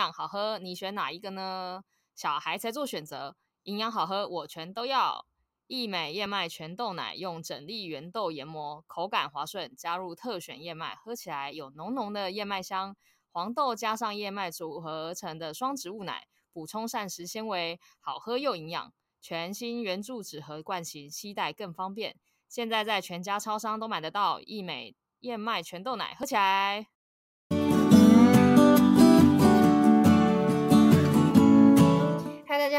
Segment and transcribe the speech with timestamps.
[0.00, 1.84] 养好喝，你选哪一个呢？
[2.14, 5.26] 小孩才做选择，营养好喝我全都要。
[5.66, 12.96] 益美燕麦全豆奶用整粒原豆研磨，口感滑顺，加入特选燕麦，喝起来有浓浓的燕麦香。
[13.30, 18.92] 黄豆加上燕麦组合而成的双植物奶，补充膳食纤维，好喝又营养。
[19.20, 22.16] 全新圆柱纸盒罐型，携带更方便。
[22.48, 26.99] 现在在全家超商都买得到益美燕麦全豆奶，喝起来。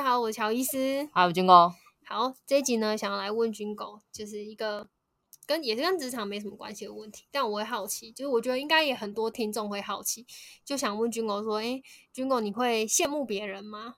[0.02, 1.72] 家好，我是乔医师，还有军哥。
[2.04, 4.90] 好，这一集呢，想要来问军狗，就是一个
[5.46, 10.26] 跟也是跟职场没什么关系的问题，但我会好奇，就是我觉得应该也很多听众会好奇，
[10.66, 11.80] 就想问军狗说，哎，
[12.12, 13.98] 军狗你会羡慕别人吗？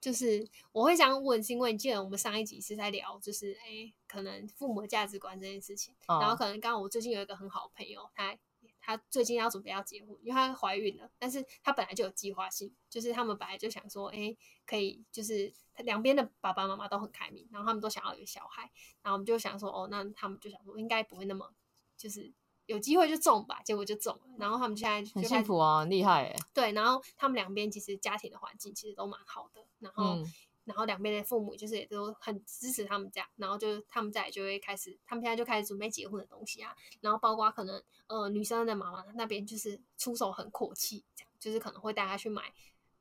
[0.00, 8.38] 就是我会想问，是因为你记得我们上一集是在聊，就是哎，可能父母的价值观这件事情，哦、然后可能刚好我最近有一个很好的朋友，他。
[8.82, 18.70] 她最近要准备要结婚，因为她怀孕了，但是她本来就有计划性，就是他们本来就想说，哎、欸，可以，就是两边的爸爸妈妈都很开明，然后他们都想要有小孩，
[19.02, 21.54] 然后我们就想说，哦，那他们就想说，应该不会那么，
[21.96, 22.30] 就是
[22.66, 30.18] 有机会就中吧，结果就中了，然后他们现在就很幸福啊，厉害哎，对，然后他们两边其实家庭的环境其实都蛮好的，然后。
[30.64, 36.74] 然后两边的父母就是也都很支持他们家，然后就他们家也就会开始，他们现在就开始准备结婚的东西啊。
[37.00, 42.52] 然后包括可能呃女生的妈妈那边就是出手很阔气，这样就是可能会带她去买，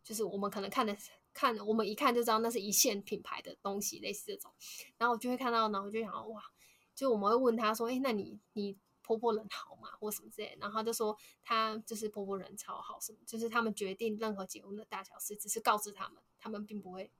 [0.03, 0.97] 就是我们可能看的
[1.33, 4.51] 看，我们一看就知道那是一线品牌的东西，类似这种。
[4.97, 6.41] 然后我就会看到，然后我就想哇，
[6.95, 10.57] 就我们会问他说，哎，那你你婆婆人好吗，或什么之类？
[10.59, 17.11] 然后他就说他就是婆婆人超好，什么就是他们决定任何结婚的大小事，只是告知他们，他们并不会。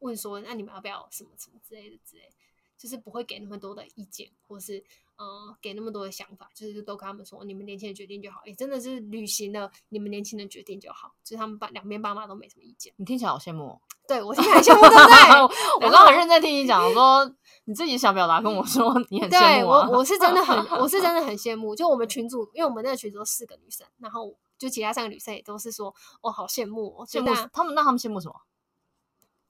[0.00, 2.28] 问说，那你们要不要什么什么之类的之类，
[2.76, 4.82] 就是不会给那么多的意见，或是
[5.16, 12.92] 呃给那么多的想法，就是都跟他们说，你们年轻人决定就好，也真的是履行了你们年轻人决定就好，就是他们爸两边爸妈都没什么意见。
[12.96, 15.84] 你听起来好羡慕哦， 对我听起来羡慕，对不对？
[15.86, 17.34] 我刚很认真听你讲，我说
[17.66, 28.34] 你自己想表达跟我说你很羡慕啊，对我我是真的很我是真的很羡慕，就我们群主，因为我们那个群主四个女生，然后就其他三个女生也都是说，哦，好羡慕哦，羡慕他们，那他们羡慕什么？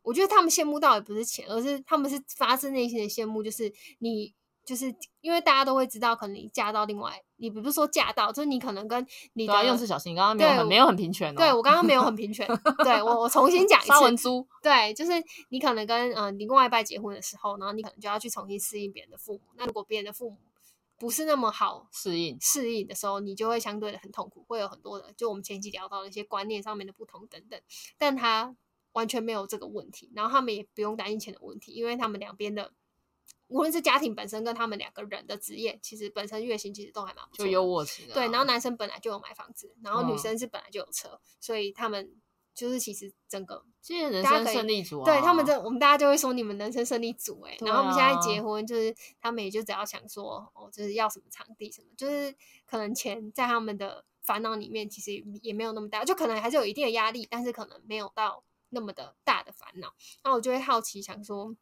[0.02, 3.42] 我觉得他们羡慕到也不是钱，而是他们是发自内心的羡慕。
[3.42, 4.34] 就是你，
[4.64, 11.36] 就是因为大家都会知道，可能你嫁到另外，你不是说嫁到，就是你可能跟你的用词小心，刚刚没有很没有很平权哦。
[11.36, 12.46] 对我刚刚没有很平权，
[12.82, 15.12] 对我我重新讲一 文珠，对，就是
[15.50, 19.40] 你可能跟嗯、呃、你另外一半结婚的时候，然后你可能就要去重新适应别人的父母。
[19.56, 20.38] 那如果别人的父母
[20.98, 27.60] 不是那么好适应适应的时候，你就会相对的很痛苦，会有很多的，就我们前期聊到的一些观念上面的不同等等。
[27.98, 28.56] 但他。
[28.92, 32.72] 完全没有这个问题，然后他们也不用担心钱的问题，因为他们两边的
[33.48, 38.14] 无论是家庭本身跟他们两个人的职业，其实本身月薪其实都还蛮不错，就优渥型的。
[38.14, 42.14] 对，然后男生本来就有买房子，然后女生是本来就有车，嗯、所以他们
[42.54, 52.32] 就是其实整个其实人生胜利组、啊，对他们这我们大家就会说你们人生胜利组哎、欸，然后我们现在结婚就是他们也就只要想说哦，就是要什么场地什么，就是
[52.66, 55.12] 可能钱在他们的烦恼里面其实
[55.42, 58.44] 也没有那么大，就可能还是有一定的压力，但是可能没有到。
[58.70, 59.92] 那么的大的烦恼，
[60.24, 61.54] 那我就会好奇想说，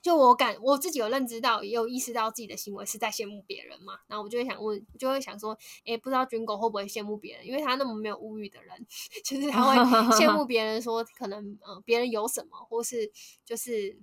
[0.00, 4.00] 就我感我自己有认知到，也有意识到自己的行为是在羡慕别人嘛。
[4.08, 7.46] 然后我就会想问，就会想说，诶，不知道军狗会不会羡慕别人？
[7.46, 8.86] 因为他那么没有物欲的人，
[9.24, 9.76] 就是他会
[10.16, 13.10] 羡慕别人说，可能呃别人有什么，或是
[13.44, 13.96] 就是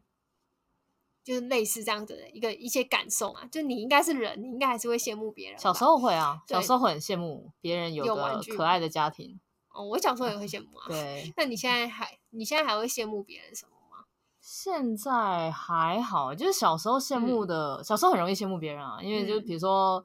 [1.24, 3.46] 就是类似这样子的一个一些感受嘛。
[3.48, 5.60] 就你应该是人，你应该还是会羡慕别人。
[5.60, 9.40] 小时候会啊，小时候会很羡慕别人有个可爱的家庭。
[9.72, 10.88] 哦，我小时候也会羡慕啊。
[10.88, 14.06] 对， 那你现在还，你现在还会羡慕别人什么吗？
[14.40, 20.04] 现在还好，就是小时候羡慕的，嗯、小时候很容易羡慕别人啊，因为就比如说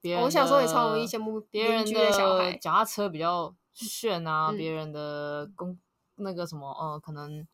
[0.00, 5.78] 别人、嗯，我小时候也超容易羡慕别人的小孩，脚踏车比较炫啊，别、嗯、人的工
[6.16, 7.46] 那个什么，呃，可能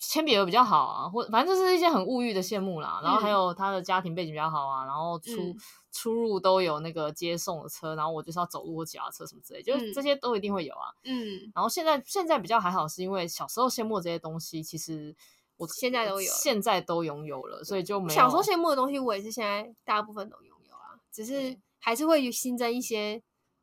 [0.00, 3.00] 铅笔盒比较好啊，或反正就是一些很物欲的羡慕啦。
[3.04, 5.36] 然后还有他的家庭背景比较好啊，然后出。
[5.36, 5.56] 嗯
[5.92, 10.86] 出入都有那个接送的车，然后我就是要走路或脚踏车什么之类，就是这些都一定会有啊。
[11.02, 15.12] 嗯，然后现在现在比较还好，是因为小时候羡慕这些东西，其实
[15.56, 18.16] 我现在都有，现在都拥有了，所以就没有。
[18.16, 23.20] 小时候羡慕的东西，我也是现在大部分都拥有啊，只是还是会新增一些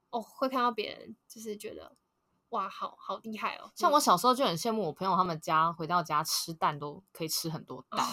[0.09, 1.95] 哦，会看到别人就是觉得。
[2.49, 3.69] 哇，好好厉害哦！
[3.75, 8.05] 像我小时候就很羡慕我朋友他们家回到家吃蛋都可以吃很多蛋。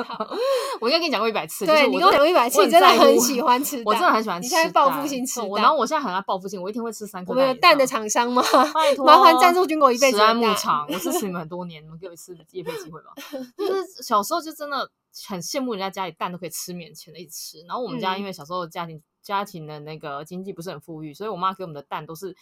[0.80, 4.46] 我应该跟你讲过一百次，对，你跟我讲过一百次，你真的 很喜欢吃蛋，我真的很喜欢吃。
[4.46, 7.32] 你现在报复性吃蛋，然后我现在很爱报复性，我一天会吃三颗。
[7.32, 8.42] 我们有蛋的厂商吗？
[8.72, 10.16] 拜托，麻烦赞助军狗一辈子。
[10.16, 13.12] 食安牧场，我支持你们很多年，你们给我一次业配机会吧。
[13.56, 14.90] 就是小时候就真的
[15.26, 22.34] 很羡慕人家家里蛋都可以吃免钱的一直吃，然后我们家因为小时候家庭家庭的那个经济不是很富裕，所以我妈给我们的蛋都是。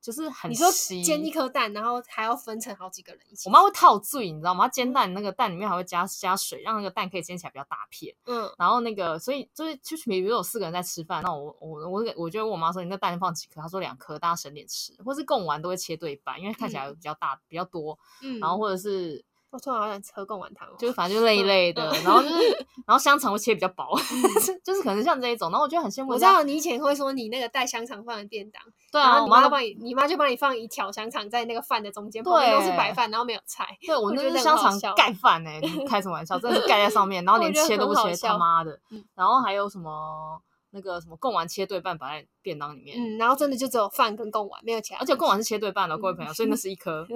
[0.00, 0.70] 就是很你说
[1.04, 3.48] 煎一颗蛋，然后还要分成好几个人一起。
[3.48, 4.66] 我妈会套醉，你知道吗？
[4.68, 8.14] 煎蛋那个蛋里面还会加加水，让那个蛋可以煎起来比较大片。
[8.26, 13.60] 嗯，然后那个所以就是就是比如说有四个人在吃饭，那我我我我就问我妈说，你那蛋放几颗？
[13.60, 14.94] 她说两颗，大家省点吃。
[15.04, 17.98] 或是贡丸都会切对半，因为看起来比较大、嗯、比较多。
[18.22, 19.24] 嗯，然后或者是。
[19.50, 23.84] 我突然好想吃贡丸汤，就是反正就那一类的，然后就是，然后香肠会切比较薄，
[24.62, 26.12] 就是可能像这一种，然后我觉得很羡慕。
[26.12, 28.62] 我知道你以前会说你那个带香肠饭的便当，
[28.92, 33.66] 对啊，我妈帮你，你妈就帮你放一条香肠在那个饭的中间，旁边都是白饭，然后没有菜。
[33.84, 38.78] 对， 我那是香肠盖饭哎，开什么玩笑，真的是盖在上面，然后 连切都不切，他妈的。
[39.14, 45.00] 然后还有什么那个什么贡丸切对半摆在便当里面，嗯，然后真的就只有饭跟贡丸，没有其他。
[45.00, 47.06] 而且贡丸是切对半的，各位朋友，所以那是一颗。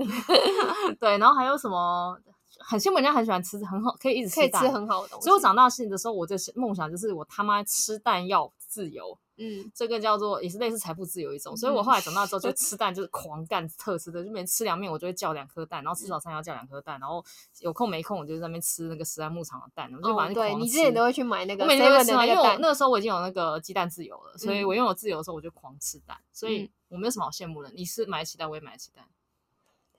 [1.00, 2.18] 对，然后还有什么？
[2.60, 5.24] 很羡慕人家很喜欢吃很好，可以一直可以吃很好的东西。
[5.24, 9.18] 所以我长大的时候，我的梦想就是我他妈吃蛋要自由。
[9.36, 11.56] 嗯，这个叫做也是类似财富自由一种。
[11.56, 17.24] 所以我后来长大之后就吃蛋就是狂干特吃的，就每天吃凉面我就会叫两颗蛋，然后吃早餐要叫两颗蛋，然后
[17.60, 20.34] 有空没空我就在那边吃那个时代牧场的蛋，我就把那个。
[20.34, 27.70] 对，你之前都会去买那个，我每天都会吃啊，因为我那个时候我已经有那个鸡蛋自由了，所以我拥有自由的时候我就狂吃蛋，所以我没有什么好羡慕的。
[27.72, 29.04] 你是买得起蛋，我也买得起蛋。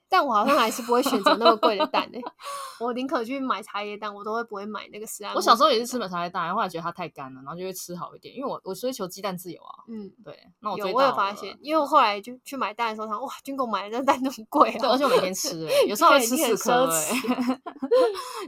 [0.08, 2.22] 但我好像还是不会选择那么贵的蛋诶，
[2.80, 5.34] 我宁可去买茶叶蛋，我都会不会买那个实安。
[5.34, 9.84] 我小时候也是吃了茶叶蛋，后来觉得它太干了，然后就会吃好一点，因为我我追求鸡蛋自由啊。
[9.88, 10.38] 嗯，对。
[10.60, 14.78] 那我有我有发现，因为我后来就去买蛋的时候，他哇，军购买的这蛋那么贵啊！
[14.80, 17.14] 对，而且我每天吃，有时候会吃四颗诶。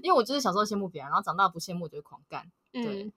[0.04, 2.50] 因为我就是小时候羡慕别人，然后长大不羡慕就会狂干。
[2.72, 3.12] 对，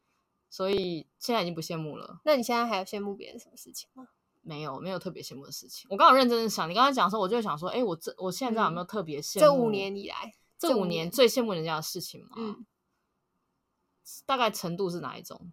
[0.49, 2.21] 所以现在已经不羡慕了。
[2.25, 4.09] 那你现在还有羡慕别人什么事情吗？
[4.51, 5.87] 没有，没有特别羡慕的事情。
[5.89, 9.41] 我刚好认真的想，你刚才讲的时候，我就想说，哎，我这我现在有没有特别羡慕？
[9.41, 12.31] 这五年以来，这五年最羡慕人家的事情吗？
[12.37, 12.67] 嗯，
[14.27, 15.53] 大概程度是哪一种？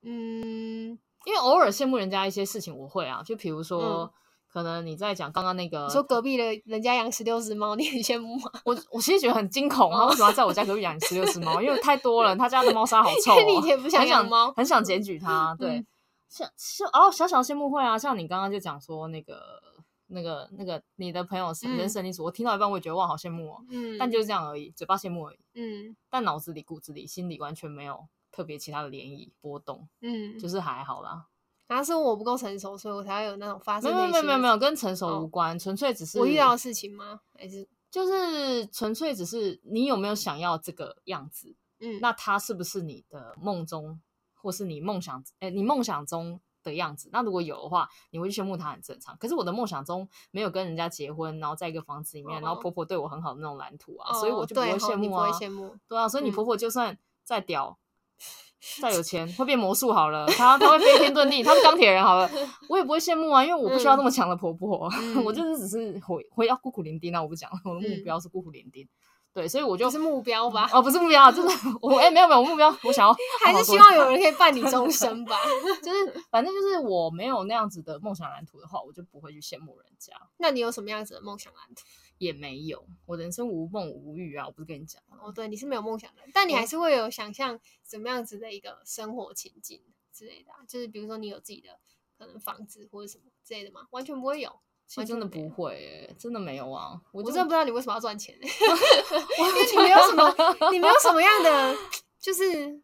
[0.00, 4.10] 嗯，因为偶尔羡慕人家一些事情，我会啊，就比如说，
[4.50, 8.50] 可能你在讲刚刚那个，说隔壁的人家养十六只猫，你很羡慕吗？
[8.64, 11.60] 我我其实觉得很惊恐，啊为什么要在我家隔壁养十六只猫？
[11.60, 15.84] 因为太多了，他家的猫砂好臭，你以前不想养猫，很想检举他， 对。
[16.28, 19.62] 像像哦，小小羡慕会啊，像你刚刚就讲说那个
[20.08, 23.64] 那个那个你的朋友是人生地不熟，我听到一半我也觉得哇，好羡慕哦。
[23.70, 25.38] 嗯，但就是这样而已，嘴巴羡慕而已。
[25.54, 29.88] 嗯，但脑子里、骨子里、心里完全没有特别其他的涟漪波动。
[30.00, 31.26] 嗯，就是还好啦。
[31.68, 33.92] 然后是我不够成熟，所以我才会有那种发生。
[33.92, 37.20] 没有没有没有没有，跟成熟无关，纯粹只是我遇到的事情吗？
[37.36, 41.56] 还是就是纯粹只是你有没有想要这个样子？
[41.80, 44.00] 嗯，那他是不是你的梦中？
[44.46, 49.16] 或是你梦想，哎、欸，你梦想中的样子，那如果有的话，你会去羡慕他，很正常。
[49.18, 55.32] 可是我的梦想中没有跟人家结婚，然后在一个房子里面，哦、然后婆婆对我很好的那种蓝图啊，哦、所以我就不会羡慕啊。
[55.32, 57.76] 羡慕，对啊，所以你婆婆就算再屌、
[58.18, 62.30] 嗯、再有钱，会变魔术好了，她她会飞天遁地，她是钢铁人好了，
[62.68, 68.86] 我也不会羡慕啊，因为我不需要那么强的婆婆，嗯、我就是只是回回要孤苦伶仃，那我不讲了，我的目标是孤苦伶仃。
[69.36, 70.66] 对，所以我就是目标吧？
[70.72, 71.52] 哦，不是目标，真的，
[71.82, 75.36] 我哎，没有没有目标，我想要 还是希望有人可以伴你终生吧。
[75.84, 80.14] 就是反正就是我没有那样子的梦想蓝图的话，我就不会去羡慕人家。
[80.38, 81.82] 那你有什么样子的梦想蓝图？
[82.16, 84.46] 也没有，我人生无梦无欲啊！
[84.46, 89.82] 我不是跟你讲哦，对，你是没有梦想的，但你还是会有想象怎么样子的一个生活情境
[90.14, 91.78] 之类的，就是比如说你有自己的
[92.16, 93.86] 可能房子或者什么之类的吗？
[93.90, 94.50] 完全不会有。
[94.86, 97.00] 其实真的不会、欸，真的没有啊！
[97.12, 100.34] 我真的不知道你为什么要赚钱、 欸，因为你没有什么，
[100.70, 101.74] 你没有什么样的
[102.20, 102.80] 就是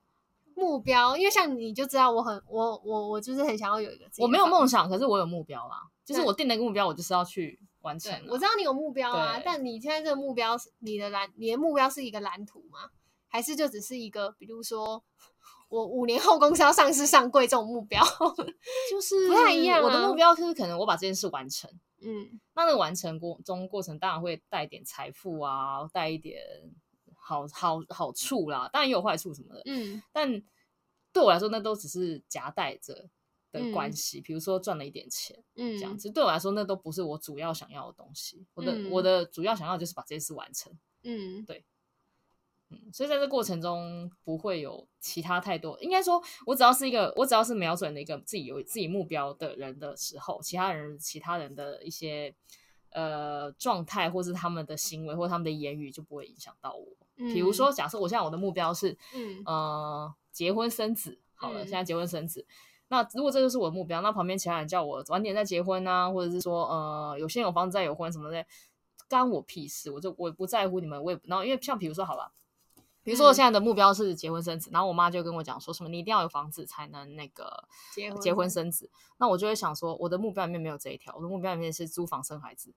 [0.55, 1.17] 目标。
[1.17, 5.83] 因为像你就知道，我很我我我就是很想要有一个，我没有梦想，可是我有目标啦。
[6.05, 8.13] 就是我定了一个目标，我就是要去完成。
[8.29, 12.91] 我知道你有目标啊，但你现在这个目标是你的蓝，你的目标是一个蓝图吗？
[13.33, 15.03] 还是就只是一个，比如说
[15.71, 18.05] 我五年后公司要上市上柜这种目标，
[18.91, 19.87] 就是不太一样、啊。
[19.87, 21.71] 我的目标就是可能我把这件事完成。
[22.03, 26.43] 嗯，那那个完成过中过程当然会带一点财富啊，带一点
[27.17, 29.63] 好好好处啦，当然也有坏处什么的。
[29.65, 30.43] 嗯，但
[31.11, 33.09] 对我来说，那都只是夹带着
[33.51, 34.21] 的关系。
[34.21, 38.45] 嗯、比如说赚了一点钱，嗯，这样子对我来说，那都不是我主要想要的东西。
[38.53, 40.71] 我的、嗯、我的主要想要就是把这件事完成。
[41.05, 41.65] 嗯，对。
[42.93, 52.35] 所以在这过程中不会有其他太多，应该说，我只要是一个，我只要是瞄准了一个自己有自己目标的人的时候，其他人其他人的一些
[52.91, 56.87] 呃状态，或是他们的行为，或他们的言语就不会影响到我。
[57.17, 62.47] 嗯、比如说，假设我现在我的目标是，嗯呃结婚生子，好了，嗯、现在结婚生子，
[62.89, 68.45] 那如果这就是我的目标，那旁边其他人叫我晚点再结婚啊，或者是说呃有先有房子再有婚什么的，
[69.09, 72.33] 干我屁事，我就我不在乎你们，我也不，然后因为像比如说好了。
[73.03, 77.69] 比如说我现在的目标是结婚生子，嗯、然后我妈就跟我讲说什么你一定要有房子才能那个
[78.21, 82.73] 结婚生子，那我就会想说我的目标里面没有这一条，我的目标里面是租房生孩子。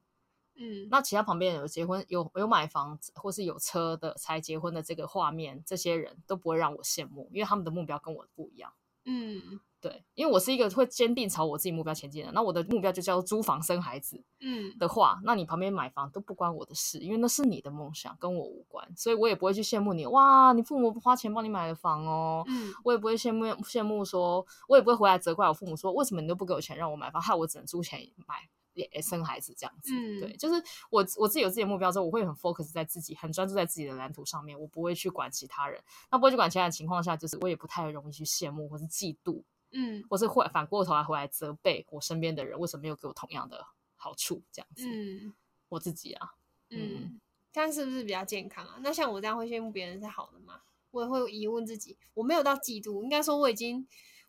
[0.58, 8.72] 嗯，那其他旁边有结婚有有买房子或是有车的才结婚的这个画面，这些人都不会让我羡慕，因为他们的目标跟我不一样。
[9.04, 14.20] 嗯，对，因为我是一个会坚定朝我自己目标前进的，那我的目标就叫做租房生孩子。
[14.40, 20.08] 嗯，的话，那你旁边买房都不关我的事，因为那是你的梦想，跟我无关，所以我也不会去羡慕你。
[20.08, 22.44] 哇，你父母花钱帮你买的房哦。
[22.48, 28.50] 嗯，我也不会羡慕羡慕说，我也不会回来责怪我父母说，为什么你都不给我钱让我买房，害我只能租钱买。
[28.74, 35.82] 也生孩子这样子，嗯、对，就是我我自己有自己的目标之后，我会很 focus 在自己，很专注在自己的蓝图上面，我不会去管其他人。
[36.12, 39.42] 那不会去管其他人的情况下，就是我也不太容易去羡慕或是嫉妒，
[39.76, 44.88] 嗯，或是会反过头来回来责备我身边的人为什么没有给我同样的好处，这样子。
[44.88, 45.36] 嗯，
[45.70, 46.34] 我自己啊，
[46.70, 48.80] 嗯，嗯，这样是不是比较健康啊？
[48.82, 50.62] 那像我这样会羡慕别人是好的吗？
[50.92, 53.88] 我也会疑问自己，我没有到嫉妒，应该说我已经。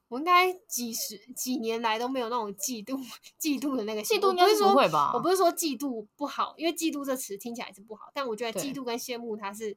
[0.08, 2.96] 我应该几十几年来都没有那种嫉妒、
[3.40, 5.10] 嫉妒的那个嫉妒，应该是不会吧？
[5.12, 9.76] 我不是说嫉妒不好，因为嫉妒这词听起来是不好，但我觉得嫉妒跟羡慕它是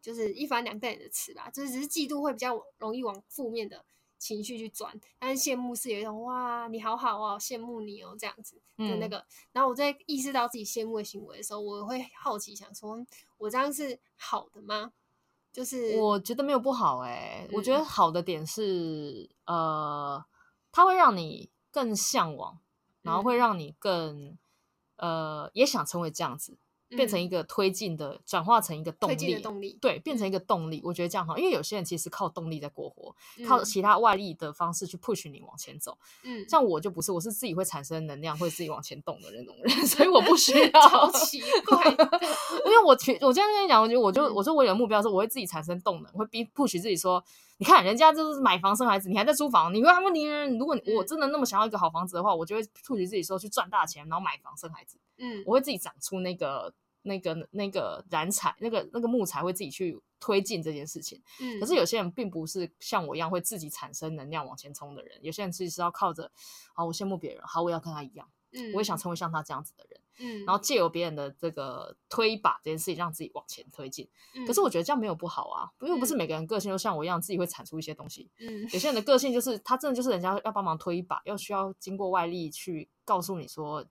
[0.00, 3.84] 就是一反两瞪眼的词吧，就是只是嫉妒会比较容易往负面的
[4.22, 9.18] 情绪去转，但是羡慕是有一种哇，你好好哦，羡慕你哦这样子的那个。
[9.18, 13.04] 嗯、然后我在意识到自己羡慕的行为的时候，我会好奇想说，
[13.36, 14.92] 我这样是好的吗？
[15.52, 20.24] 就是我觉得没有不好哎、欸，嗯、我觉得好的点是，呃，
[20.70, 22.60] 它会让你更向往，
[23.02, 24.38] 然后会让你更，
[24.98, 26.56] 呃，也想成为这样子。
[26.96, 30.80] 变成一个推进的，转化成一个动力，动力对，变成一个动力。
[30.84, 33.14] 我觉得这样好，因为有些人其实靠动力在过活，
[33.46, 35.96] 靠其他外力的方式去 push 你往前走。
[36.22, 40.88] 嗯，像我就不是，我是自己会产生能量，会自己往前动的那种人， 所以我不需 要。
[40.88, 41.90] 超奇怪，
[42.66, 47.22] 因为我去，我今天跟你讲，我觉得我就我说我有目标的时候，我会自己产生动能，会逼 push 自己说，
[47.58, 50.24] 你看人家就是买房生孩子，你还在租房，你为什么你
[50.58, 54.98] 如果我真的那么想要一个好房子的话，我就会 push 自己说去赚大钱，然后买房生孩子。
[55.22, 56.74] 嗯，我会自己长出那个。
[57.04, 61.20] 那个那个燃柴，那个那个木材会自己去推进这件事情。
[61.40, 65.18] 嗯，可是有些人并不是像我一样会自己产生能量往前冲的人。
[65.20, 66.30] 有些人其实是要靠着，
[66.72, 74.08] 好，我羡慕别人，好，我要跟他一样，嗯，我也想成为像他这样子的人，嗯，然后借由别人的这个推把这件事情，让自己往前推进。
[74.36, 78.30] 嗯，可是我觉得这样没有不好啊，因为不是每个人个性都像我一样，自己会产出一些东西。
[78.38, 83.84] 嗯，有些人的个性就是他真的就是人家要帮忙推一把，要需要经过外力去告诉你说。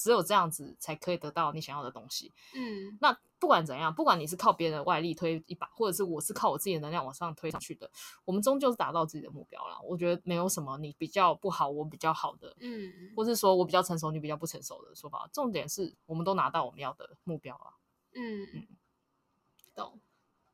[0.00, 2.32] 只有这样子才可以得到你想要的东西。
[2.54, 7.90] 嗯，那不管怎样，不管你是靠别人的外力推一把，或者是我是靠我自己的能量往上推上去的，
[8.24, 9.78] 我们终究是达到自己的目标了。
[9.84, 15.28] 我觉得没有什么你比较不好，我比较好的，嗯，或是说我比较成熟，你比较不成熟的说法。
[15.32, 17.74] 重点是我们都拿到我们要的目标了。
[18.14, 18.66] 嗯嗯，
[19.74, 20.00] 懂，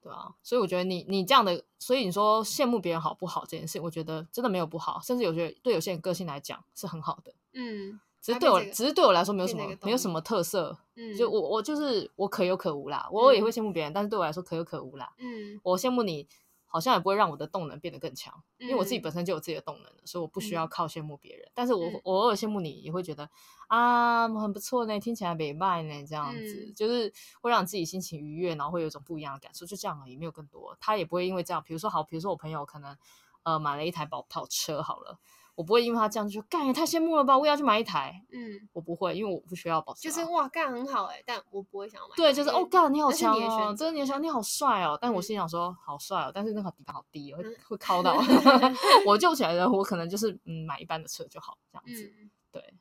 [0.00, 0.34] 对啊。
[0.42, 7.34] 所以我觉得你你这样的，所以你说羡慕别人好不好这件事，我觉得真的没有不好，甚至有些对有些人个性来讲是很好的。
[7.52, 8.00] 嗯。
[8.26, 10.76] 只是对我，只是对我来说没有什么，没有什么特色。
[10.96, 13.08] 嗯，就我，我就是我可有可无啦。
[13.12, 15.12] 我也会羡慕别人，但是对我来说可有可无啦。
[15.18, 16.26] 嗯，我羡慕你，
[16.64, 21.48] 好像也不会让我的动能变得更强，因为我自己本身就有自己的动能，所以我不需要靠羡慕别人。
[21.54, 23.30] 但是我我偶尔羡慕你，也会觉得
[23.68, 30.76] 啊，很不错呢，听起来美迈呢，这样子就是会让自己心情愉悦，然后会有一种不一样的感受，就这样而已，没有更多。
[30.80, 32.98] 他也不会因为这样，比如说好，比如说我朋友可能
[33.44, 35.20] 呃买了一台跑跑车好了。
[35.56, 38.22] 我不会因为他这样就说干也太羡慕了吧，我也要去买一台。
[38.30, 40.02] 嗯，我不会，因为我不需要保持。
[40.02, 42.14] 就是哇干很好哎、欸，但我不会想要买。
[42.14, 48.22] 对，就是哦干你好强哦，真的你想你好帅哦，但我心想说好帅哦，但是那个底盘好低哦，会会靠到。
[49.06, 52.12] 我救起来的，我可能就是嗯买一般的车就好这样子。
[52.20, 52.74] 嗯、对，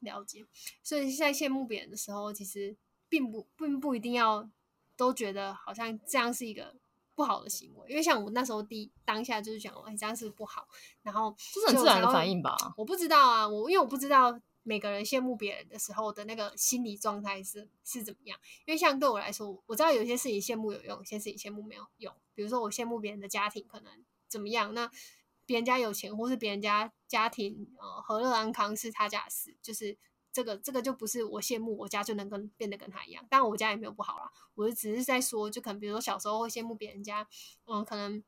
[0.00, 0.44] 了解。
[0.82, 2.76] 所以在羡慕别人的时候，其实
[3.08, 4.50] 并不并不一定要
[4.96, 6.74] 都觉得好像这样是一个。
[7.20, 10.66] 不好的行为，因为像我那时候第一当下就是讲，哎，这样是不是不好？
[11.02, 12.56] 然后这是很自然的反应吧？
[12.78, 18.38] 我不知道啊，我因为我不知道每个人羡慕别人的时候的那个心理状态是是怎么样。
[18.64, 22.10] 因为像对我来说，我知道有些事情羡慕有用，有些事情羡慕没有用。
[22.34, 23.92] 比如说我羡慕别人的家庭可能
[24.26, 24.90] 怎么样，那
[25.44, 29.98] 别人家有钱，或是别人家家庭呃和乐安康是他家的事，就是。
[30.32, 37.26] 这个这个就不是我羡慕我家就能跟变得跟他一样，但我家也没有不好啦，我就只是在说，就可能比如说小时候会羡慕别人家，
[37.66, 38.22] 嗯，可能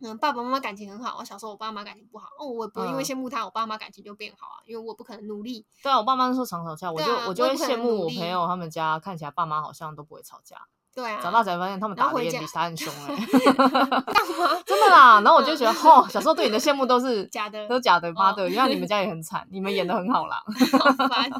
[0.00, 5.64] 嗯爸爸妈妈感情很好，我小时候我爸妈感情不好，哦，我不会因为羡慕他，嗯、我爸妈感情就变好啊，因为我不可能努力。
[5.82, 10.68] 对啊，我爸妈那时候常吵架，我就、啊、我就会羡慕我朋友他们家看起来爸妈好像都不会吵架。
[10.98, 13.26] 对啊，长大才发现他们打的也比他很凶哎、欸？
[14.66, 20.42] 真的啦，然后我就觉得，吼、哦，小时候对你的羡慕都是假的，都是假的，妈的，原来你们家也很惨，你们演的很好啦。
[20.76, 21.30] 好烦。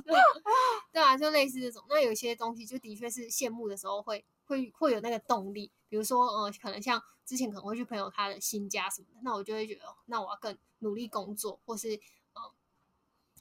[0.92, 5.72] 对啊，就类似这种，那有些东西就的确是羡慕的时候会会会有那个动力。
[5.88, 11.98] 比如说，呃，可能像之前可能会去朋友他的新家什么的，那我就会觉得，那我要更努力工作，或是呃，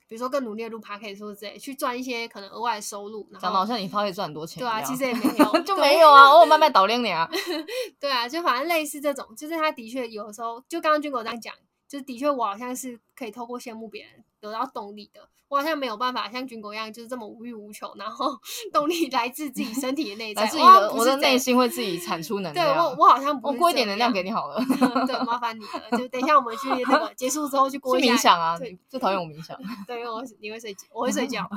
[0.08, 3.28] 比如说更努力录 podcast 说之类，去赚一些可能额外的收入。
[3.34, 4.60] 讲的好像你 podcast 赚很多钱。
[4.60, 7.30] 对啊，其实也没有， 就没有啊，偶尔慢慢倒亮你啊。
[8.00, 11.54] 对啊，就反正类似这种，就是他的确有时候，就刚刚军狗这样讲。
[11.88, 15.30] 就是的确，我好像是可以透过羡慕别人得到动力的。
[15.50, 18.38] 我好像没有办法像军狗一样，就是这么无欲无求，然后
[18.74, 20.42] 动力来自自己身体的内在。
[20.42, 22.68] 来自己的，我的内心会自己产出能量。
[22.68, 23.48] 对我，我好像不。
[23.48, 24.62] 我过一点能量给你好了。
[25.08, 25.98] 对，麻烦你了。
[25.98, 28.14] 就等一下我们去那个结束之后去过一下。
[28.14, 29.58] 冥想啊，对，最讨厌我冥想。
[29.88, 31.48] 对，因为我你会睡觉， 我会睡觉。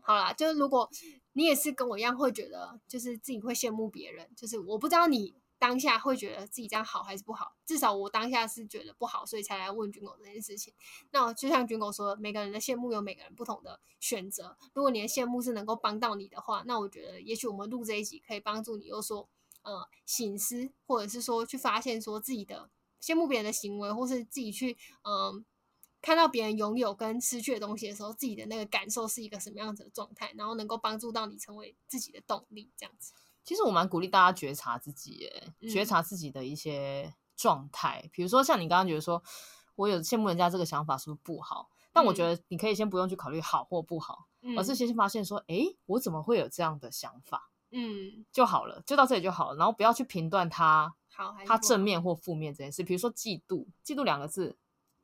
[0.00, 0.90] 好啦，就是如果
[1.34, 5.34] 你也是跟我一样会觉得，就是自己会羡慕别人，就是我不知道你。
[5.58, 7.56] 当下会觉得自己这样好还是不好？
[7.66, 10.72] 至少我当下是觉得不好，所以才来问军狗这件事情。
[11.10, 14.56] 那就像军狗说，每个人的羡慕有每个人不同的选择。
[14.72, 19.28] 如果你的羡慕是能够帮到你的话，那我觉得也许我们录这一集可以帮助你，又说
[19.62, 22.70] 呃醒思，或者是说去发现说自己的
[23.02, 25.44] 羡慕别人的行为，或是自己去嗯、
[26.00, 33.12] 看到别人拥有跟失去的东西的时候，自己的那个感受是一个什么样子的状态，然后能够帮助到你成为自己的动力，这样子。
[33.48, 38.06] 其实我蛮鼓励大家觉察自己，耶，觉察自己的一些状态。
[38.12, 39.22] 比如说像你刚刚觉得说，
[39.74, 41.70] 我有羡慕人家这个想法是不是不好？
[41.90, 47.50] 但我觉得你可以先不用去考虑好或不好，而是先发现说，哎，我怎么会有这样的想法？
[47.70, 49.56] 嗯，就好了，就到这里就好了。
[49.56, 52.82] 然后不要去评断他，好，它正面或负面这件事。
[52.82, 54.58] 比如说嫉妒，嫉妒两个字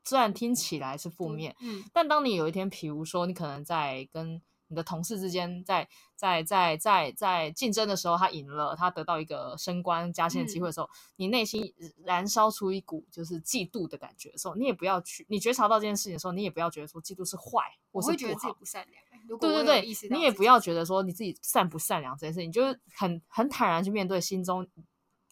[0.04, 4.42] 虽然听起来是负面，嗯，但当你有一天，比如说你可能在跟
[4.75, 17.61] 你的同事之间在在在在在竞争的时候，他赢了，他得到一个升官加薪的机会的时候，嗯、你内心燃烧出一股就是嫉妒的感觉的时候，你也不要去，你觉察到这件事情的时候，你也不要觉得说嫉妒是坏，
[17.93, 19.38] 我是不好，我会觉得自己不善良。
[19.38, 24.66] 对对对，你也不要觉得说你自己善不善良这件事情，你就是很很坦然去面对心中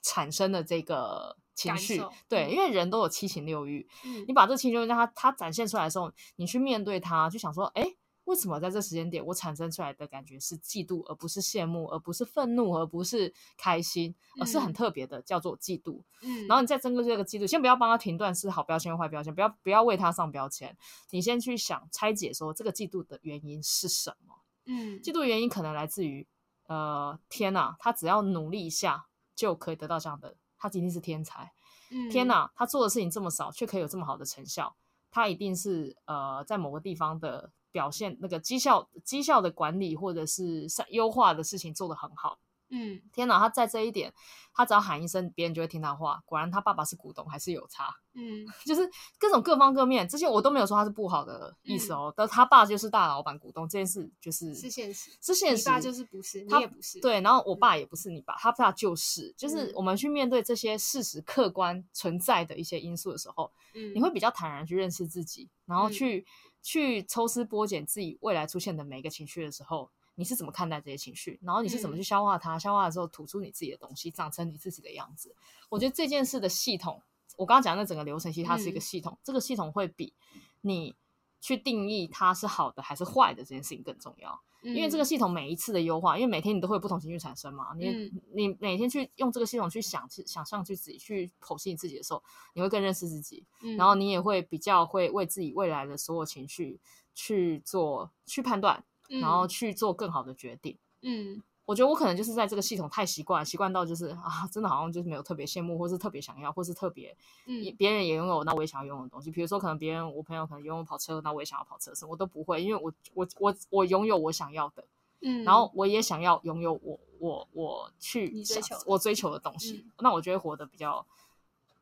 [0.02, 2.00] 产生的这个情绪。
[2.28, 7.96] 对，因为人都有七情六欲，嗯、你把这七情六欲让他他展现出来的时候，你去面对他，就想说，哎。
[8.32, 16.00] 为什么在这时间点我产生出来的感觉是嫉妒，而不是羡慕，而不是愤怒，而不是开心，而是很特别的，叫做嫉妒。
[16.22, 20.74] 嗯，然后你再针对这个嫉妒，先不要帮他停断是好标签坏标签，不要不要为他上标签，
[21.10, 24.36] 你先去想拆解说这个嫉妒的原因是什么。
[24.64, 26.26] 嗯，嫉妒的原因可能来自于，
[26.68, 31.52] 呃，天哪，他只要努力一下就可以得到这样的，他一定是天才。
[31.90, 34.74] 嗯，天哪，他做的事情这么少却可以有这么好的成效，
[35.10, 37.52] 他一定是呃在某个地方的。
[37.72, 44.12] 表现那个绩效绩效的管理或者是优化的事情做得很好，嗯，天哪，他在这一点，
[44.54, 46.22] 他只要喊一声，别人就会听他话。
[46.24, 52.12] 果然他爸爸是股东，还是有差，嗯， 就是各种各方各面，这些我都没有说他是不好的意思哦。
[52.16, 55.62] 但他爸就是大老板股东这件事，就是是现实，是现实。
[55.62, 57.20] 你爸就是不是，他你也不是，对。
[57.20, 66.24] 然后我爸也不是你爸，他爸就是，就是我们去面对这些事实客观存在的一些因素的时候，嗯，你会比较坦然去认识自己，然后去。
[66.62, 71.38] 去抽丝剥茧自己未来出现的每一个情绪的时候，你是怎么看待这些情绪？
[71.42, 72.54] 然后你是怎么去消化它？
[72.54, 75.34] 嗯、消化了之后吐出你自己的东西，长成你自己的样子。
[75.68, 77.02] 我觉得这件事的系统，
[77.36, 79.12] 我刚刚讲的那整个流程，其实它是一个系统。
[79.12, 80.12] 嗯、这个系统会比
[80.60, 80.94] 你
[81.40, 84.40] 去定义它是好的还是坏的这件事情更重要。
[84.62, 92.22] 因为这个系统每一次的优化，因为每天你都会有不同情绪产生嘛，你、嗯、你每天去用这个系统去想、去想象、去自己去剖析你自己的时候，
[92.54, 96.80] 你会更认识自己，嗯、然后你也会比较会为自己未来的所有情绪
[97.14, 101.42] 去做去判断，嗯、然后去做更好的决定，嗯。
[101.64, 109.30] 我觉得我可能就是在这个系统太习惯，习惯到就是啊，真的好像就是没有特别羡慕，或是特别想要，或是特别，嗯，别人也拥有，那我也想要拥有的东西。
[109.30, 114.84] 比如说，可能别人我朋友可能拥有跑车，那我也想要跑车，什么我都不会，因为我我我我拥有我想要的，
[115.20, 119.84] 嗯，然后我也想要拥有我我我去追求我追求的东西。
[119.86, 121.06] 嗯、那我觉得活得比较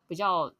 [0.07, 0.53] 比较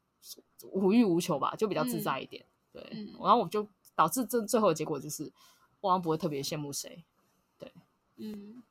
[0.71, 2.43] 无欲无求吧，就比较自在一点。
[2.73, 5.31] 嗯、对，嗯、然后我就导致这最后的结果就是，
[5.79, 7.03] 我好像不会特别羡慕谁。
[7.59, 7.71] 对，
[8.17, 8.63] 嗯。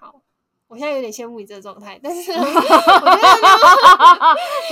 [0.00, 0.27] 好。
[0.68, 2.50] 我现在有点羡慕你这个状态，但是 我觉得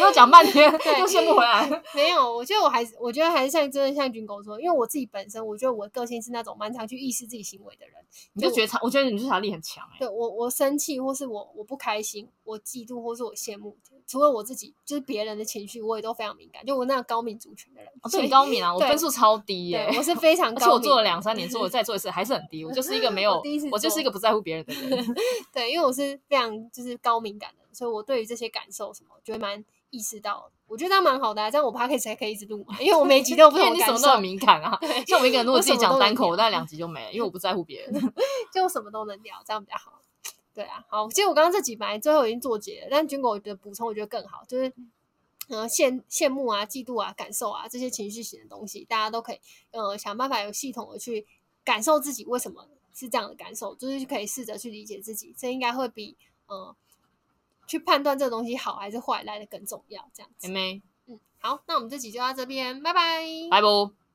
[0.02, 1.66] 又 讲半天，对又羡慕回来。
[1.96, 7.94] 没有，我觉得我还是，我觉得还是像真的像军狗说，因为我自己本身，我觉得我的个性是那种蛮常去意识自己行为的人。
[8.34, 10.00] 你就觉察，我觉得你觉察力很强哎、欸。
[10.00, 13.74] 对我，我生气，或是我我不开心，我嫉妒，或是我羡慕，
[14.06, 16.62] 除了我自己，就是别人的情绪，我也都非常敏感。
[16.64, 19.96] 就我那个高敏族群的人，哦、所以高敏啊，我分数超低耶、欸。
[19.96, 22.62] 我是非常高敏，我做了两三年，做了再做一次还是很低。
[22.64, 25.14] 我就是一个没有，我就是一个不在乎别人的人。
[25.52, 25.85] 对，因为。
[25.86, 30.50] 我是非常就是高敏感的，所以我对于这些感受什么，我觉得蛮意识到。
[30.66, 33.92] 我觉得这样蛮好的、啊，这样我 Podcast 才可以一直录嘛，因为我每集都有不同 感受。
[33.92, 38.12] 你什么都很敏感啊， 对像我一个人如果自己讲单口，我大概两集就没了，因为我不在乎别人，嗯、
[38.52, 40.00] 就什么都能聊，这样比较好。
[40.52, 44.72] 对啊，好，其实我刚刚这几排最后已经做结了，但军狗的补充我觉得更好，就是
[45.48, 51.24] 呃羡羡慕啊、嫉妒啊、感受啊这些情绪型的东西，大家都可以呃想办法有系统的去
[51.62, 52.66] 感受自己为什么
[52.98, 56.74] 是这样的感受，就是可以试着去理解自己，这应该会比呃
[57.66, 60.08] 去判断这个东西好还是坏来的更重要。
[60.14, 64.05] 这样子，妹妹，嗯，好，那我们这集就到这边，拜拜，拜拜。